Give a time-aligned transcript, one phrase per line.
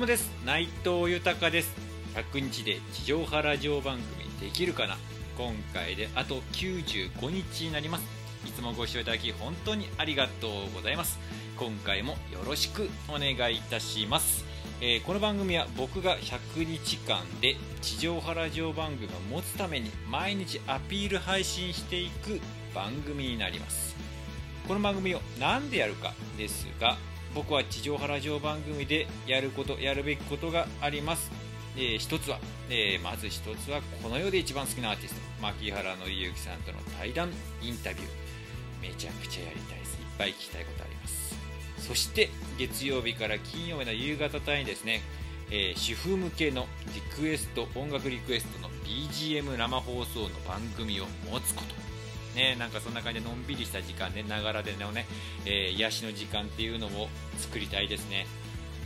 [0.00, 0.30] もです。
[0.46, 1.76] 内藤豊です。
[2.14, 4.96] 100日で地上波ラジオ番組できるかな？
[5.36, 8.04] 今回であと95日になります。
[8.46, 11.18] いつもご視聴いただき本当にありがとうございます。
[11.58, 14.46] 今回もよろしくお願いいたします。
[14.80, 22.40] えー、この番組は僕が100日間で地上波ラジオ番組を持つために毎日アピール配信していく
[22.74, 23.94] 番組になります。
[24.66, 26.96] この番組を何でやるかですが
[27.34, 31.30] 僕は地上波ラジオ番組でやることやるべきことがあります、
[31.76, 37.30] えー、一つは、えー、まず一つはこの世で一番好きなアーティスト牧原紀之さんとの対談
[37.62, 38.30] インタビュー。
[38.82, 39.94] めちゃくちゃやりたいです。
[39.94, 41.36] いっぱい聞きたいことあります。
[41.78, 45.00] そして月曜日から金曜日の夕方帯にですね、
[45.50, 51.89] えー、主婦向けのリクエスト音楽リクエストの BGM 生放送の番組を持つこと。
[52.34, 55.06] ね、なんかそんな感じでのんびりした時間ね、ながらでのね、
[55.46, 58.26] えー、癒しの時間っていうのを作りたいですね。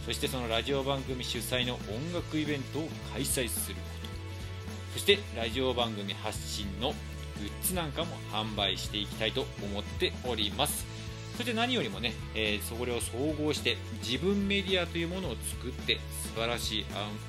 [0.04, 1.80] そしてそのラジオ番組主催の音
[2.14, 4.94] 楽イベントを開催すること。
[4.94, 6.94] そしてラジオ番組発信のグ
[7.40, 10.94] ッズなんかも販売していきたいと思っております。
[11.36, 16.86] そして何よりもね、えー、それを総合して自分メディアというものを作って素晴らしい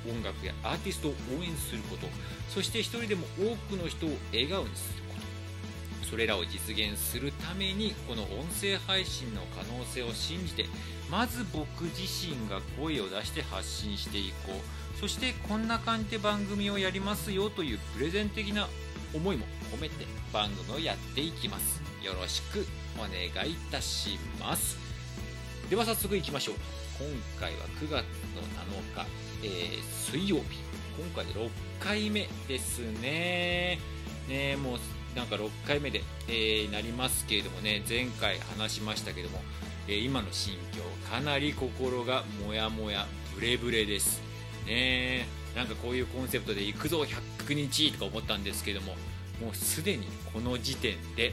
[0.08, 2.06] 音楽やアーティストを応援すること
[2.48, 5.05] そして一人でも多くの人を笑顔にする
[6.08, 10.66] それらを実現するためにこの音声配信の可能性を信じて
[11.10, 14.86] まず僕自身が声を出して発信していこう。
[15.00, 18.66] そしてこんな感じで番組をやりますよというプレゼン的な
[19.14, 21.82] 思いも込めて番組をやっていきます。
[22.02, 24.78] よろしくお願いいたします。
[25.68, 26.54] では早速いきましょう。
[26.98, 28.02] 今回は9月の7
[28.94, 29.06] 日、
[29.42, 30.60] えー、水曜日。
[30.98, 33.78] 今回で6回目ですね。
[34.28, 34.78] ねもう
[35.16, 39.40] なんか6回目で、えー、なりますけれどもね前回話しましたけども、
[39.88, 44.22] えー、今の心境かなり心がモヤモヤブレブレです。
[44.66, 45.26] ね
[45.56, 48.94] なんかこういうコンセプトで行くぞ100日とか思ったんですけども
[49.40, 51.32] もうすでにこの時点で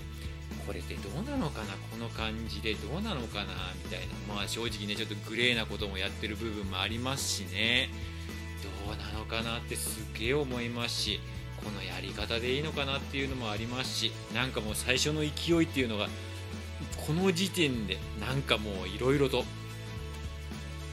[0.66, 3.46] これってどうなのかなこの感じでどうなのかな
[3.84, 4.34] みたいな。
[4.34, 7.90] まあ正直ねちょっとグレーなこともやってる部分もありますしね。
[8.64, 11.20] どうなのかなってすげえ思いますし
[11.64, 16.08] このやり方でいいのかなっていうのもありますしなんかもう最初の勢いっていうのが
[17.08, 19.44] この時点でなんかもういろいろと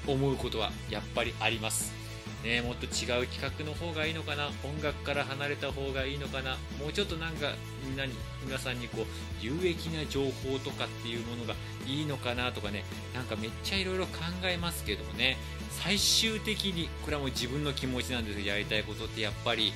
[0.06, 2.00] 思うことはやっぱりあります。
[2.44, 7.52] ね、もっと違う企画の方がいいのかな音楽から離れた方がいいのかなもうちょっとなんか
[7.84, 8.14] みんなに
[8.46, 9.04] 皆さんにこう
[9.42, 11.54] 有益な情報とかっていうものが
[11.86, 15.36] いいのかなとかねなんかめっちゃいろいろ考えますけどもね
[15.70, 19.74] 最終的にこれはもう自分の気持ちなんですけどやりたいことってやっぱり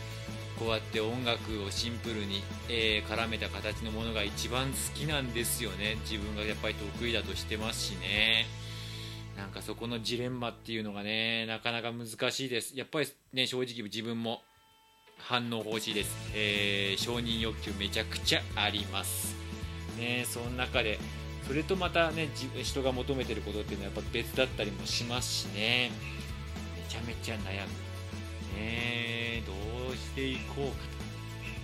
[0.59, 5.97] こうやって音楽をシンプルに、えー、絡めた形のものが一番好きなんですよね。
[6.09, 8.47] 自分がやっぱり得意だとしてますしね。
[9.37, 12.77] なんかそこのジレンマっていうのがねなかなか難しいです。
[12.77, 14.43] やっぱりね正直自分も
[15.19, 19.35] 反応欲しいです、えー、承認欲求めちゃくちゃあります。
[19.99, 20.99] ねその中で
[21.47, 22.29] それとまたね
[22.63, 25.91] 人が求めてることっていうのはやっぱ別だったりもしますしね。
[26.77, 27.84] めちゃめちゃ悩む。
[28.55, 29.53] ねど
[29.93, 31.05] うしていこうかと。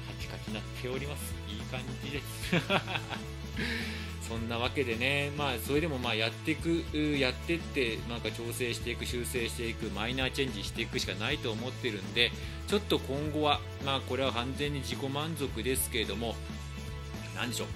[0.06, 1.34] カチカチなっております。
[1.49, 2.55] いい感じです。
[4.28, 6.84] そんなわけでね、まあ、それでもまあやっていく、
[7.19, 12.31] やってって、なんか調整していく、修正していく、マイナーチェンジしていくしかないと思ってるんで、
[12.69, 16.37] ちょっと今後は、まあ、これは完全に自己満足ですけれども、
[17.34, 17.69] 何でしょう、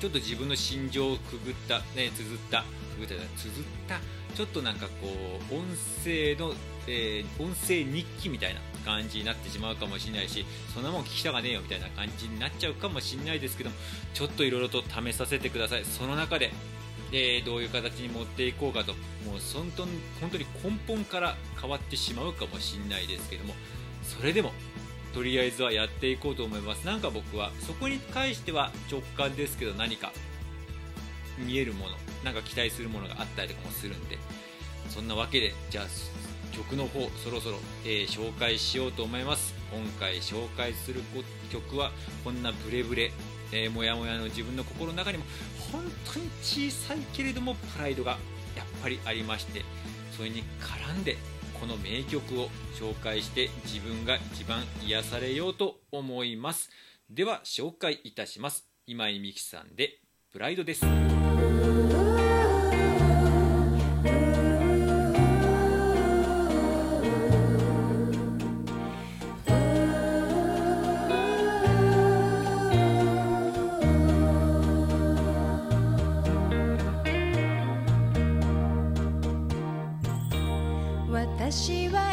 [0.00, 4.00] ちょっと自分の心情をくぐった、ね、綴った、くぐった綴った
[4.36, 4.92] ちょっとなんかこ
[5.50, 5.64] う音
[6.04, 6.54] 声の、
[6.90, 13.70] えー、音声日記みたいな感じになってしまうかもしれないしそんなもん聞きたがねえよみたいな感じになっちゃうかもしれないですけど
[14.14, 15.84] ちょっといろいろと試させてください。
[15.84, 16.50] その中で、
[17.12, 23.54] えー、どういう形に持っていこうかともう本当に本当に根本から変わってしまうかもしれないですけども
[24.02, 24.52] それでも
[25.14, 26.86] とりあえずはやっていこうと思います。
[26.86, 30.12] なんか僕はそこに関しては直感ですけど何か
[31.38, 34.18] 見えるものなんか期待するものがあったりとかもするんで
[34.88, 35.86] そんなわけでじゃあ
[36.60, 39.54] 曲の方そろそろ、えー、紹介しようと思います。
[39.72, 41.00] 今回紹介する
[41.50, 41.90] 曲は
[42.22, 43.12] こんなブレブレ
[43.52, 45.24] えー、もやもやの自分の心の中にも
[45.72, 48.12] 本当に小さいけれどもプライドが
[48.56, 49.64] やっぱりありまして
[50.16, 51.16] それに絡んで
[51.58, 52.48] この名曲を
[52.78, 56.70] 紹介して自分が一番癒されようと思います。
[57.10, 58.68] では紹介いたします。
[58.86, 59.98] 今井美樹さんで
[60.32, 60.84] プライドです。
[81.50, 82.09] 私は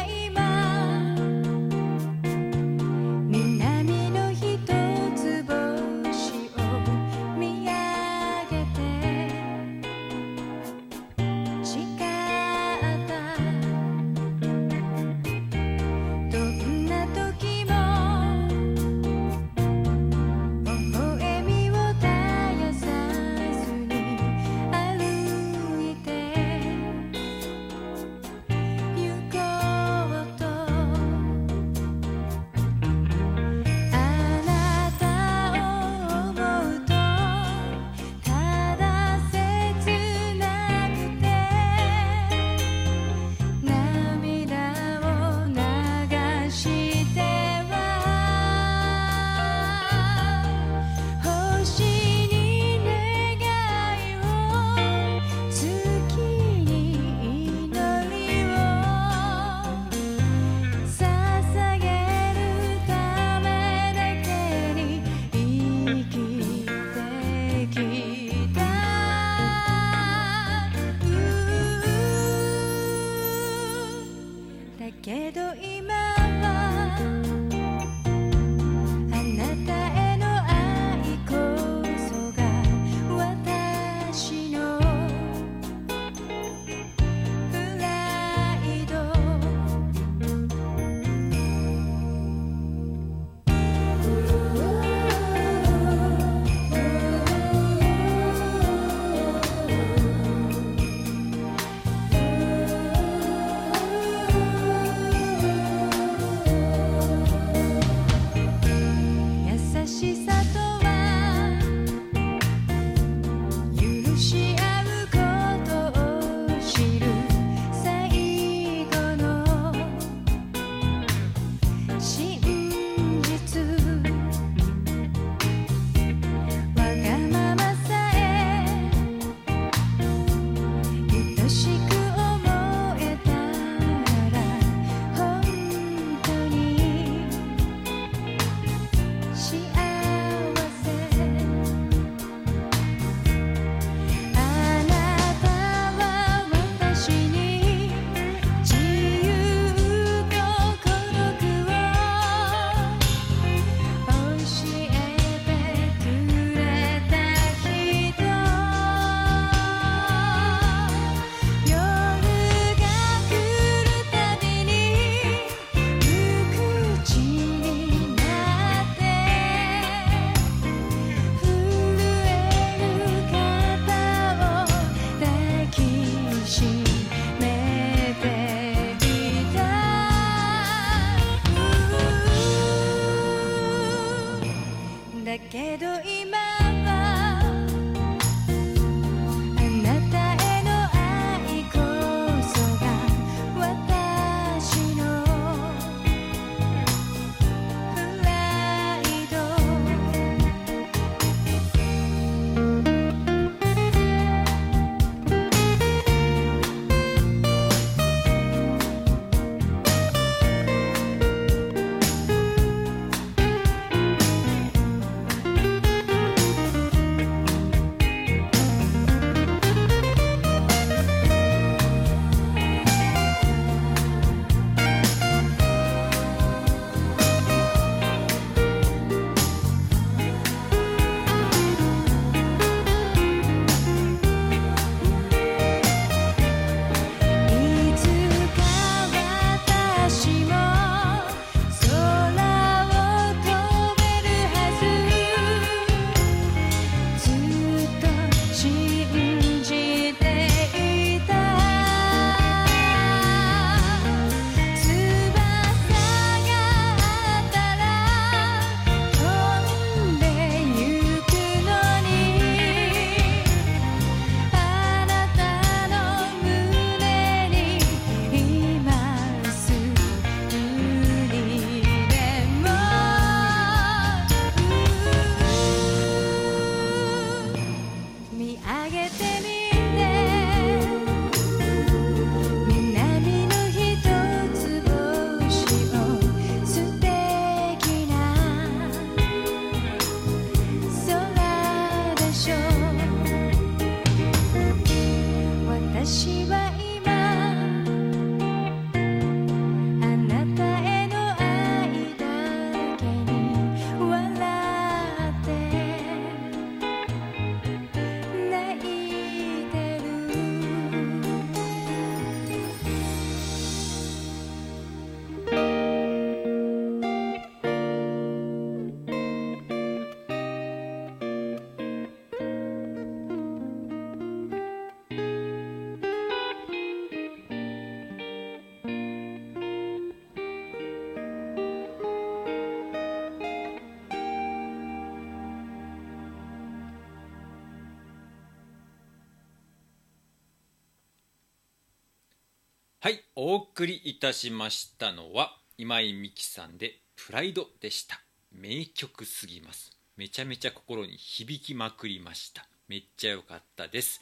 [343.00, 348.20] はいお送りいたしましたのは今井美樹さんで「プライド」でした。
[348.50, 349.92] 名曲すぎます。
[350.16, 352.66] めちゃめちゃ心に響きまくりました。
[352.88, 354.20] めっちゃ良かったです。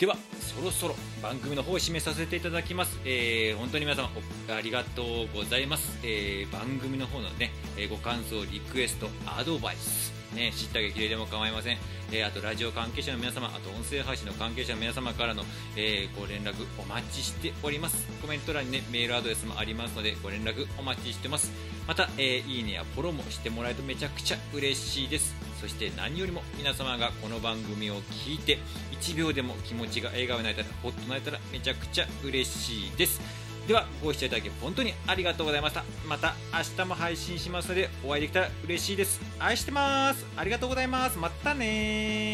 [0.00, 4.10] ではそろそろ番組の方を締めさせていただきます、えー本当に皆様
[4.48, 10.19] ありがとうございます、えー番組の方のね、えご感想リクエストアドバイス。
[10.34, 11.78] ね、知った激励でも構いません、
[12.12, 15.42] えーあとラジオ関係者の皆様あと音声配信の関係者の皆様からの、
[15.76, 18.06] えーご連絡お待ちしております。
[18.20, 21.50] コメント欄にねメールアドレスもありますのでご連絡お待ちしてます。
[21.86, 25.34] また、えーいいねやフォローもしてもらえるとめちゃくちゃ嬉しいです。
[25.60, 28.58] そして何よりも皆様がこの番組を聞いて
[29.00, 33.20] 1秒でも気持ちが笑顔になれたらほっとなれたらめちゃくちゃ嬉しいです。
[33.70, 35.84] ではご視聴いただき本当にありがとうございました。
[36.08, 39.20] また明日も配信しますのでお会いできたら嬉しいです。
[39.38, 40.26] 愛してます。
[40.36, 41.16] ありがとうございます。
[41.16, 42.30] またね